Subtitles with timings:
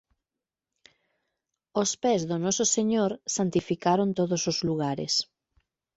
[1.81, 5.13] Os pes do Noso Señor santificaron todos os lugares.